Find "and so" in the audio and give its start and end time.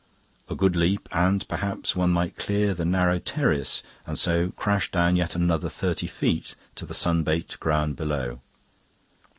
4.07-4.49